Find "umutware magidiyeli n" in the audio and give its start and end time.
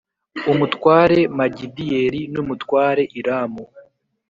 0.51-2.35